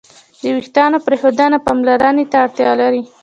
د 0.41 0.43
وېښتیانو 0.55 0.97
پرېښودنه 1.05 1.57
پاملرنې 1.65 2.25
ته 2.31 2.37
اړتیا 2.43 2.71
لري. 2.81 3.01